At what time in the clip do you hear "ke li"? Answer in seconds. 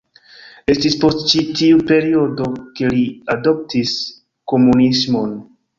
2.81-3.07